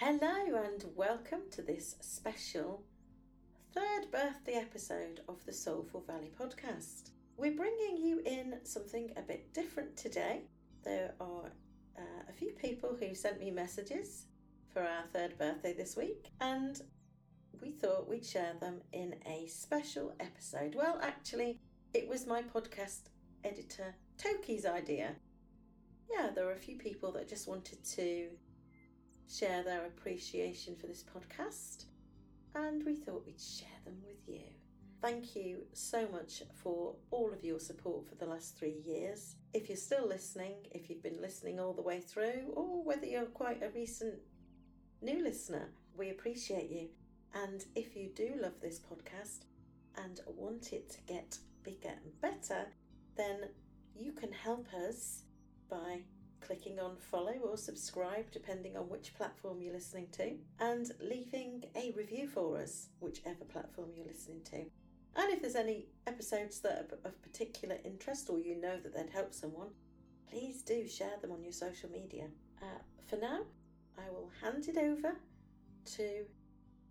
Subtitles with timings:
[0.00, 2.84] Hello, and welcome to this special
[3.74, 7.10] third birthday episode of the Soulful Valley podcast.
[7.36, 10.42] We're bringing you in something a bit different today.
[10.84, 11.46] There are
[11.98, 14.26] uh, a few people who sent me messages
[14.72, 16.80] for our third birthday this week, and
[17.60, 20.76] we thought we'd share them in a special episode.
[20.76, 21.58] Well, actually,
[21.92, 23.08] it was my podcast
[23.42, 25.16] editor Toki's idea.
[26.08, 28.28] Yeah, there were a few people that just wanted to
[29.28, 31.84] share their appreciation for this podcast,
[32.54, 34.44] and we thought we'd share them with you.
[35.00, 39.36] Thank you so much for all of your support for the last three years.
[39.54, 43.26] If you're still listening, if you've been listening all the way through, or whether you're
[43.26, 44.14] quite a recent
[45.00, 46.88] new listener, we appreciate you.
[47.34, 49.44] And if you do love this podcast
[49.96, 52.66] and want it to get bigger and better,
[53.16, 53.50] then
[53.94, 55.22] you can help us
[55.70, 56.00] by
[56.40, 61.92] clicking on follow or subscribe, depending on which platform you're listening to, and leaving a
[61.96, 64.56] review for us, whichever platform you're listening to.
[65.16, 69.10] And if there's any episodes that are of particular interest or you know that they'd
[69.10, 69.68] help someone,
[70.30, 72.26] please do share them on your social media.
[72.62, 73.40] Uh, for now,
[73.98, 75.16] I will hand it over
[75.96, 76.24] to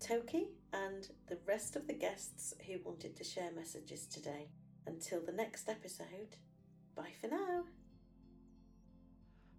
[0.00, 4.48] Toki and the rest of the guests who wanted to share messages today.
[4.86, 6.36] Until the next episode,
[6.96, 7.64] bye for now.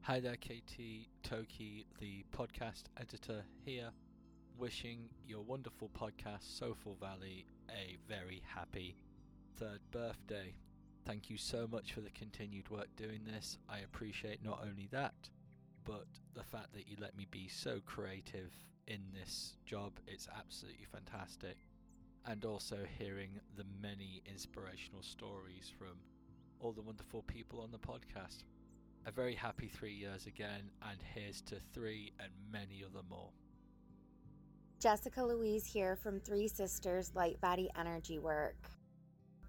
[0.03, 3.92] Hi there, Katie Toki, the podcast editor here,
[4.58, 8.97] wishing your wonderful podcast, Soulful Valley, a very happy
[9.58, 10.56] third birthday.
[11.06, 13.59] Thank you so much for the continued work doing this.
[13.69, 15.30] I appreciate not only that,
[15.86, 18.52] but the fact that you let me be so creative
[18.88, 20.00] in this job.
[20.08, 21.58] It's absolutely fantastic.
[22.25, 26.00] And also hearing the many inspirational stories from
[26.59, 28.44] all the wonderful people on the podcast.
[29.05, 33.31] A very happy three years again, and here's to three and many other more.
[34.80, 38.56] Jessica Louise here from Three Sisters Light Body Energy Work.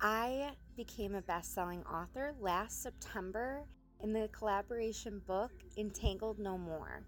[0.00, 3.66] I became a best selling author last September
[4.02, 7.04] in the collaboration book Entangled No More.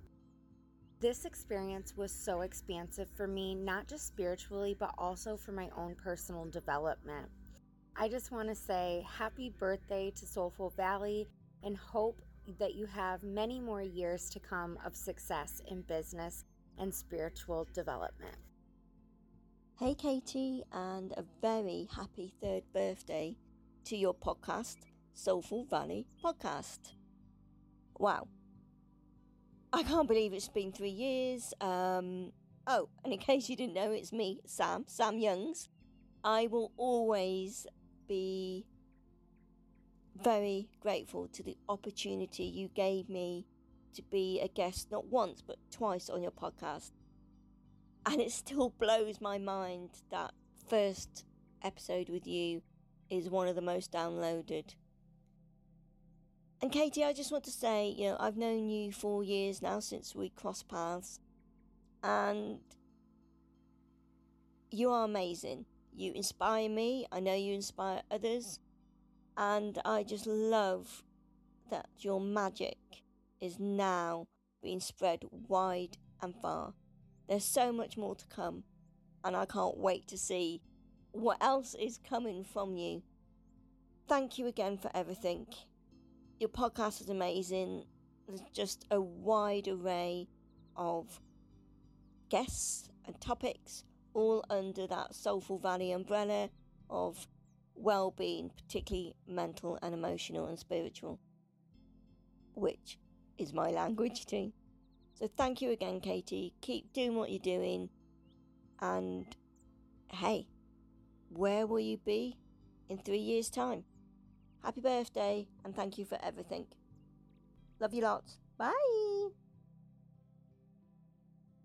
[1.01, 5.97] This experience was so expansive for me, not just spiritually, but also for my own
[5.97, 7.29] personal development.
[7.97, 11.27] I just want to say happy birthday to Soulful Valley
[11.65, 12.21] and hope
[12.59, 16.45] that you have many more years to come of success in business
[16.79, 18.37] and spiritual development.
[19.79, 23.37] Hey, Katie, and a very happy third birthday
[23.85, 24.77] to your podcast,
[25.15, 26.95] Soulful Valley Podcast.
[27.99, 28.29] Wow.
[29.73, 31.55] I can't believe it's been three years.
[31.61, 32.33] Um,
[32.67, 35.69] oh, and in case you didn't know, it's me, Sam, Sam Youngs.
[36.23, 37.67] I will always
[38.07, 38.67] be
[40.15, 43.47] very grateful to the opportunity you gave me
[43.95, 46.93] to be a guest not once but twice on your podcast.
[48.07, 50.33] And it still blows my mind that
[50.69, 51.25] first
[51.63, 52.63] episode with you
[53.11, 54.75] is one of the most downloaded.
[56.61, 59.81] And Katie, I just want to say, you know, I've known you for years now
[59.81, 61.19] since we crossed paths.
[62.05, 62.61] And
[64.71, 65.67] you are amazing.
[65.93, 67.07] You inspire me.
[67.11, 68.61] I know you inspire others.
[69.37, 71.03] And I just love
[71.71, 72.77] that your magic
[73.41, 74.27] is now
[74.63, 76.75] being spread wide and far.
[77.29, 78.65] There's so much more to come,
[79.25, 80.61] and I can't wait to see
[81.13, 83.03] what else is coming from you.
[84.09, 85.47] Thank you again for everything.
[86.39, 87.85] Your podcast is amazing.
[88.27, 90.29] There's just a wide array
[90.77, 91.21] of
[92.29, 93.85] guests and topics,
[94.15, 96.51] all under that Soulful Valley umbrella
[96.91, 97.27] of
[97.83, 101.19] well being, particularly mental and emotional and spiritual,
[102.55, 102.99] which
[103.39, 104.53] is my language too.
[105.19, 106.55] So thank you again, Katie.
[106.61, 107.89] Keep doing what you're doing.
[108.81, 109.27] And
[110.09, 110.47] hey,
[111.29, 112.37] where will you be
[112.89, 113.85] in three years' time?
[114.63, 116.67] Happy birthday and thank you for everything.
[117.81, 118.39] Love you lots.
[118.59, 119.29] Bye.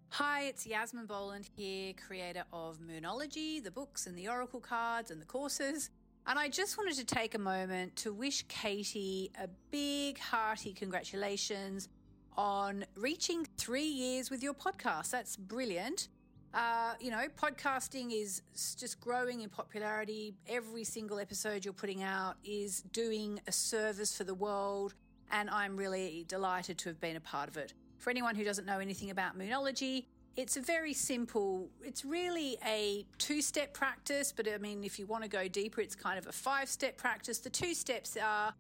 [0.10, 5.22] Hi, it's Yasmin Boland here, creator of Moonology, the books and the oracle cards and
[5.22, 5.92] the courses.
[6.30, 11.88] And I just wanted to take a moment to wish Katie a big, hearty congratulations
[12.36, 15.10] on reaching three years with your podcast.
[15.10, 16.10] That's brilliant.
[16.54, 18.42] Uh, you know, podcasting is
[18.78, 20.34] just growing in popularity.
[20.50, 24.96] Every single episode you're putting out is doing a service for the world,
[25.32, 27.74] and I'm really delighted to have been a part of it.
[28.00, 30.08] For anyone who doesn't know anything about Moonology,
[30.38, 35.08] it's a very simple, it's really a two step practice, but I mean, if you
[35.08, 37.40] want to go deeper, it's kind of a five step practice.
[37.40, 38.54] The two steps are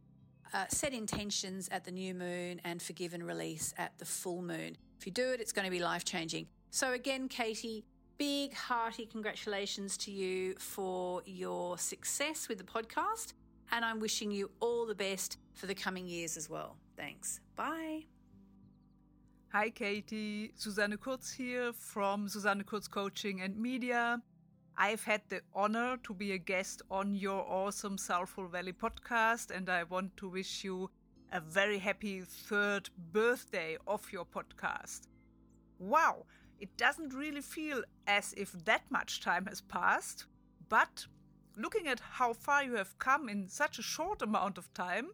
[0.53, 4.75] uh, set intentions at the new moon and forgive and release at the full moon.
[4.99, 6.47] If you do it, it's going to be life changing.
[6.71, 7.85] So, again, Katie,
[8.17, 13.33] big hearty congratulations to you for your success with the podcast.
[13.71, 16.77] And I'm wishing you all the best for the coming years as well.
[16.95, 17.39] Thanks.
[17.55, 18.05] Bye.
[19.57, 20.51] Hi, Katie.
[20.53, 24.21] Susanne Kurz here from Susanne Kurz Coaching and Media.
[24.77, 29.67] I've had the honor to be a guest on your awesome Soulful Valley podcast, and
[29.67, 30.91] I want to wish you
[31.31, 35.07] a very happy third birthday of your podcast.
[35.79, 36.27] Wow,
[36.59, 40.27] it doesn't really feel as if that much time has passed,
[40.69, 41.07] but
[41.55, 45.07] looking at how far you have come in such a short amount of time,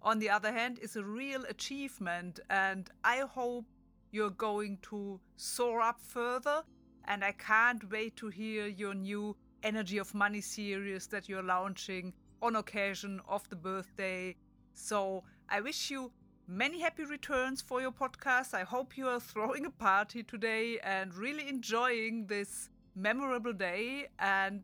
[0.00, 3.64] on the other hand, is a real achievement, and I hope
[4.10, 6.62] you're going to soar up further
[7.04, 12.12] and I can't wait to hear your new Energy of Money series that you're launching
[12.42, 14.36] on occasion of the birthday.
[14.74, 16.12] So I wish you
[16.46, 18.54] many happy returns for your podcast.
[18.54, 24.08] I hope you are throwing a party today and really enjoying this memorable day.
[24.18, 24.62] And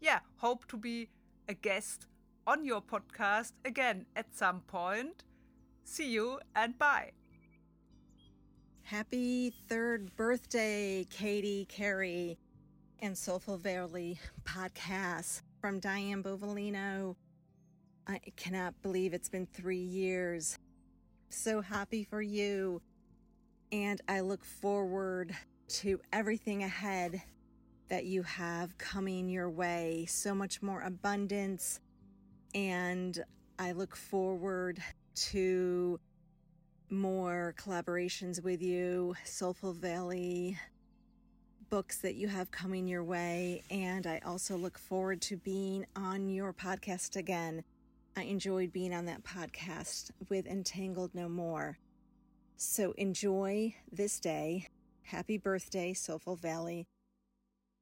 [0.00, 1.08] yeah, hope to be
[1.48, 2.06] a guest
[2.46, 5.24] on your podcast again at some point.
[5.84, 7.12] See you and bye.
[8.86, 12.38] Happy third birthday, Katie, Carey,
[13.00, 17.16] and Soulful Valley podcast from Diane Bovalino.
[18.06, 20.56] I cannot believe it's been three years.
[21.30, 22.80] So happy for you.
[23.72, 25.34] And I look forward
[25.68, 27.20] to everything ahead
[27.88, 30.06] that you have coming your way.
[30.08, 31.80] So much more abundance.
[32.54, 33.18] And
[33.58, 34.80] I look forward
[35.32, 35.98] to
[36.90, 40.58] more collaborations with you, Soulful Valley
[41.68, 43.62] books that you have coming your way.
[43.70, 47.64] And I also look forward to being on your podcast again.
[48.16, 51.78] I enjoyed being on that podcast with Entangled No More.
[52.56, 54.68] So enjoy this day.
[55.02, 56.86] Happy birthday, Soulful Valley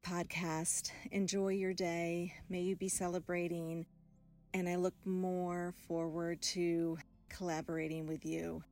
[0.05, 0.91] podcast.
[1.13, 2.35] Enjoy your day.
[2.49, 3.87] May you be celebrating.
[4.53, 6.99] And I look more forward to
[7.29, 8.63] collaborating with you.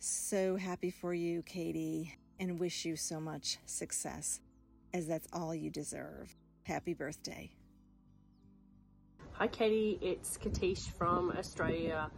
[0.00, 4.40] So happy for you, Katie, and wish you so much success,
[4.94, 6.36] as that's all you deserve.
[6.62, 7.50] Happy birthday.
[9.32, 9.98] Hi, Katie.
[10.00, 12.10] It's Katish from Australia,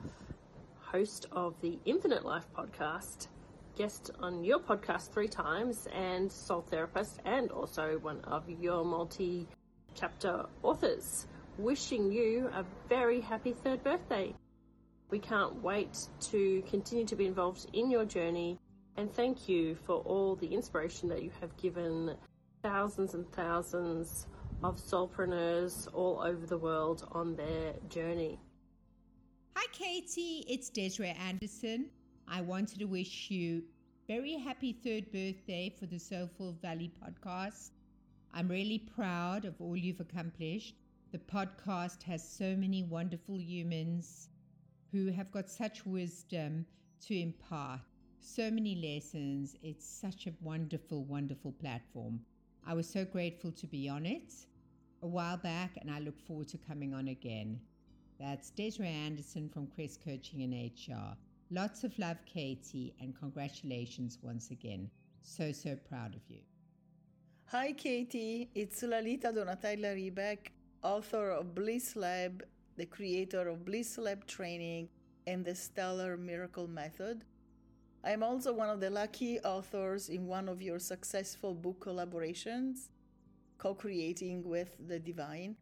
[0.79, 3.29] host of the Infinite Life podcast,
[3.79, 9.49] guest on your podcast three times, and soul therapist, and also one of your multi
[9.95, 11.27] chapter authors.
[11.57, 14.35] Wishing you a very happy third birthday.
[15.11, 18.61] We can't wait to continue to be involved in your journey
[18.97, 22.17] and thank you for all the inspiration that you have given
[22.63, 24.29] thousands and thousands
[24.63, 28.39] of soulpreneurs all over the world on their journey.
[29.57, 31.91] Hi Katie, it's Desiree Anderson.
[32.29, 33.65] I wanted to wish you
[34.07, 37.71] very happy third birthday for the Soulful Valley podcast.
[38.33, 40.77] I'm really proud of all you've accomplished.
[41.11, 44.29] The podcast has so many wonderful humans
[44.93, 46.67] who have got such wisdom
[47.07, 47.81] to impart,
[48.21, 49.57] so many lessons.
[49.63, 52.21] It's such a wonderful, wonderful platform.
[52.67, 54.33] I was so grateful to be on it
[55.03, 57.59] a while back, and I look forward to coming on again.
[58.19, 61.17] That's Desiree Anderson from Crest Coaching and HR.
[61.51, 64.91] Lots of love, Katie, and congratulations once again.
[65.23, 66.41] So, so proud of you.
[67.47, 68.51] Hi, Katie.
[68.55, 72.45] It's Lalita Donatella Ribeck, author of Bliss Lab
[72.77, 74.89] the creator of Bliss Lab Training
[75.27, 77.25] and the Stellar Miracle Method.
[78.03, 82.89] I am also one of the lucky authors in one of your successful book collaborations,
[83.59, 85.57] co creating with the Divine.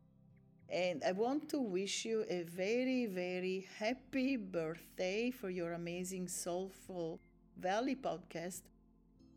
[0.71, 7.21] And I want to wish you a very, very happy birthday for your amazing Soulful
[7.59, 8.62] Valley podcast.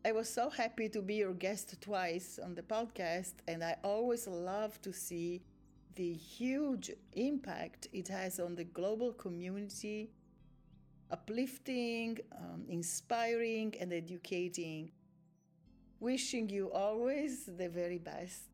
[0.04, 4.26] I was so happy to be your guest twice on the podcast, and I always
[4.26, 5.42] love to see
[5.94, 10.10] the huge impact it has on the global community,
[11.10, 14.90] uplifting, um, inspiring, and educating.
[16.00, 18.48] Wishing you always the very best.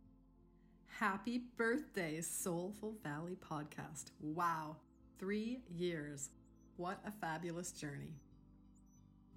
[0.87, 4.07] Happy birthday, Soulful Valley Podcast.
[4.21, 4.77] Wow,
[5.19, 6.31] three years.
[6.77, 8.15] What a fabulous journey.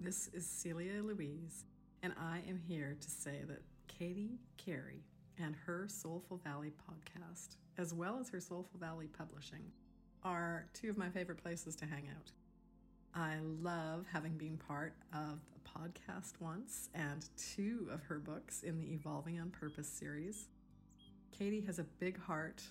[0.00, 1.64] This is Celia Louise,
[2.02, 5.04] and I am here to say that Katie Carey
[5.38, 9.64] and her Soulful Valley podcast as well as her Soulful Valley Publishing,
[10.24, 12.30] are two of my favorite places to hang out.
[13.14, 18.80] I love having been part of a podcast once and two of her books in
[18.80, 20.48] the Evolving on Purpose series.
[21.30, 22.62] Katie has a big heart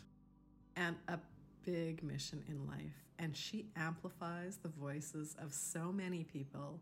[0.75, 1.19] and a
[1.63, 6.79] big mission in life, and she amplifies the voices of so many people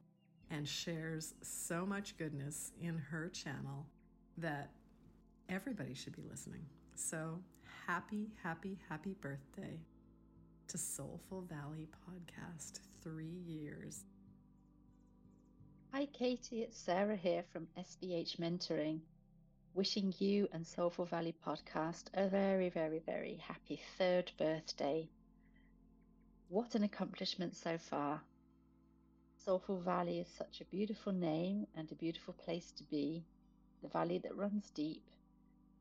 [0.51, 3.85] and shares so much goodness in her channel
[4.37, 4.69] that
[5.49, 6.65] everybody should be listening.
[6.95, 7.39] So,
[7.89, 9.79] happy, happy, happy birthday
[10.67, 12.81] to Soulful Valley Podcast.
[13.01, 14.03] Three years.
[15.91, 16.61] Hi, Katie.
[16.61, 18.99] It's Sarah here from SBH Mentoring.
[19.73, 25.09] Wishing you and Soulful Valley Podcast a very, very, very happy third birthday.
[26.47, 28.21] What an accomplishment so far.
[29.43, 33.25] Soulful Valley is such a beautiful name and a beautiful place to be.
[33.81, 35.09] The valley that runs deep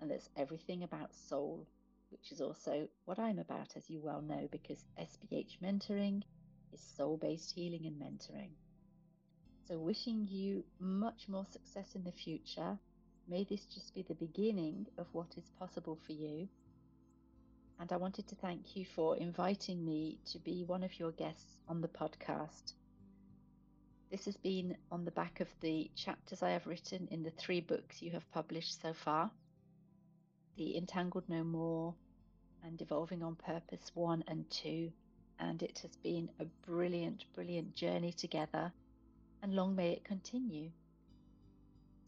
[0.00, 1.66] and that's everything about soul,
[2.10, 6.22] which is also what I'm about, as you well know, because SBH Mentoring
[6.72, 8.50] is soul based healing and mentoring.
[9.66, 12.78] So, wishing you much more success in the future.
[13.28, 16.48] May this just be the beginning of what is possible for you.
[17.78, 21.60] And I wanted to thank you for inviting me to be one of your guests
[21.68, 22.72] on the podcast.
[24.10, 27.60] This has been on the back of the chapters I have written in the three
[27.60, 29.30] books you have published so far
[30.58, 31.94] The Entangled No More
[32.64, 34.90] and Evolving on Purpose 1 and 2.
[35.38, 38.72] And it has been a brilliant, brilliant journey together,
[39.40, 40.70] and long may it continue.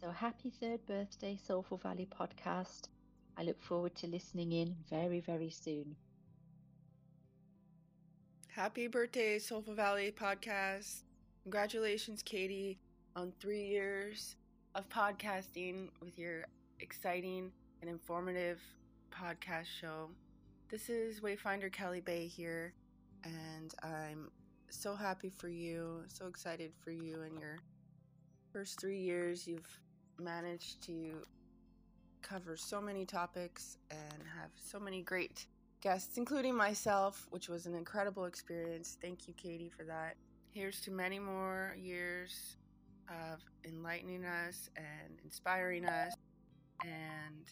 [0.00, 2.88] So happy third birthday, Soulful Valley podcast.
[3.38, 5.94] I look forward to listening in very, very soon.
[8.48, 11.02] Happy birthday, Soulful Valley podcast.
[11.44, 12.80] Congratulations, Katie,
[13.14, 14.34] on three years
[14.74, 16.46] of podcasting with your
[16.80, 18.60] exciting and informative
[19.10, 20.10] podcast show.
[20.68, 22.74] This is Wayfinder Kelly Bay here,
[23.24, 24.30] and I'm
[24.68, 27.58] so happy for you, so excited for you and your
[28.52, 29.46] first three years.
[29.46, 29.80] You've
[30.18, 31.26] managed to
[32.22, 35.46] cover so many topics and have so many great
[35.80, 38.98] guests, including myself, which was an incredible experience.
[39.00, 40.16] Thank you, Katie, for that.
[40.52, 42.56] Here's to many more years
[43.08, 46.12] of enlightening us and inspiring us
[46.84, 47.46] and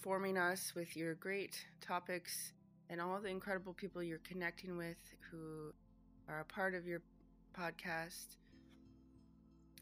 [0.00, 2.52] forming us with your great topics
[2.88, 4.96] and all the incredible people you're connecting with
[5.30, 5.72] who
[6.28, 7.02] are a part of your
[7.58, 8.36] podcast.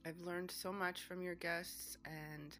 [0.06, 2.56] I've learned so much from your guests, and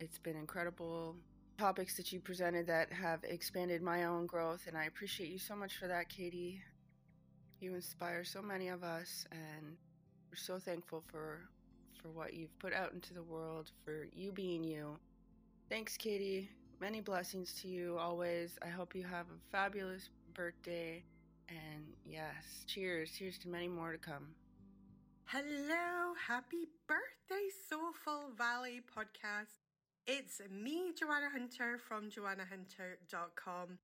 [0.00, 1.16] it's been incredible
[1.58, 5.56] topics that you presented that have expanded my own growth, and I appreciate you so
[5.56, 6.60] much for that, Katie.
[7.60, 9.76] You inspire so many of us, and
[10.30, 11.48] we're so thankful for
[12.02, 14.96] for what you've put out into the world, for you being you.
[15.68, 16.48] Thanks, Katie.
[16.80, 18.56] Many blessings to you always.
[18.62, 21.02] I hope you have a fabulous birthday.
[21.48, 23.10] And yes, cheers.
[23.10, 24.28] Cheers to many more to come.
[25.24, 29.58] Hello, happy birthday, Soulful Valley podcast.
[30.06, 33.78] It's me, Joanna Hunter from joannahunter.com.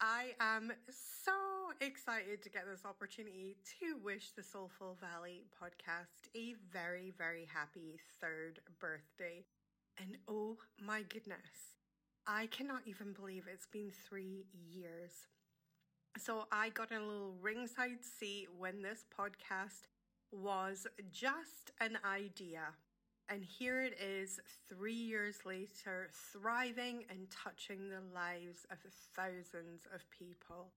[0.00, 1.32] I am so
[1.80, 8.00] excited to get this opportunity to wish the Soulful Valley podcast a very, very happy
[8.20, 9.44] third birthday.
[10.00, 11.76] And oh my goodness,
[12.26, 15.10] I cannot even believe it's been three years.
[16.18, 19.88] So I got a little ringside seat when this podcast
[20.30, 22.60] was just an idea.
[23.28, 28.78] And here it is, three years later, thriving and touching the lives of
[29.16, 30.72] thousands of people.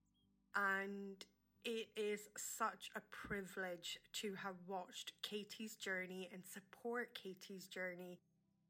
[0.56, 1.24] And
[1.64, 8.20] it is such a privilege to have watched Katie's journey and support Katie's journey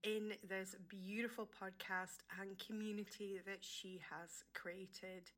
[0.06, 5.32] in this beautiful podcast and community that she has created.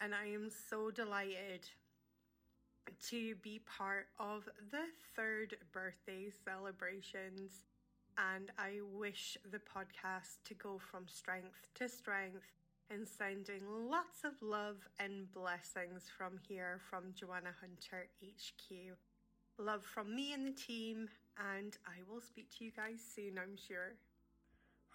[0.00, 1.68] And I am so delighted
[3.10, 7.62] to be part of the third birthday celebrations.
[8.34, 12.50] And I wish the podcast to go from strength to strength
[12.90, 18.96] and sending lots of love and blessings from here from Joanna Hunter HQ.
[19.58, 21.08] Love from me and the team,
[21.54, 23.94] and I will speak to you guys soon, I'm sure.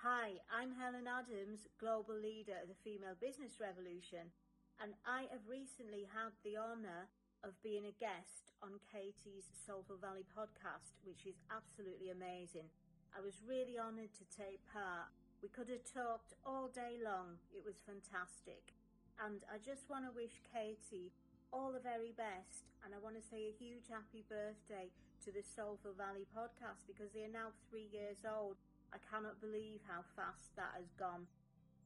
[0.04, 4.36] Hi, I'm Helen Adams, Global Leader of the Female Business Revolution,
[4.84, 7.08] and I have recently had the honour
[7.40, 12.68] of being a guest on Katie's Soulful Valley podcast, which is absolutely amazing.
[13.16, 15.08] I was really honoured to take part.
[15.40, 17.40] We could have talked all day long.
[17.56, 18.76] It was fantastic.
[19.24, 21.16] And I just want to wish Katie
[21.56, 22.76] all the very best.
[22.84, 24.92] And I want to say a huge happy birthday
[25.24, 28.60] to the Soulful Valley podcast because they are now three years old.
[28.94, 31.26] I cannot believe how fast that has gone.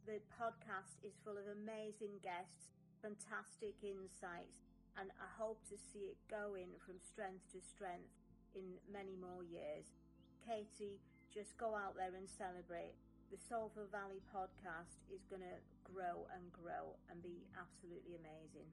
[0.03, 4.59] The podcast is full of amazing guests, fantastic insights,
[4.99, 8.11] and I hope to see it going from strength to strength
[8.51, 9.87] in many more years.
[10.43, 10.99] Katie,
[11.31, 12.99] just go out there and celebrate.
[13.31, 18.71] the Soulful Valley podcast is going to grow and grow and be absolutely amazing.